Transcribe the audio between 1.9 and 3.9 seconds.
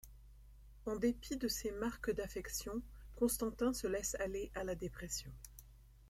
d'affection, Constantin se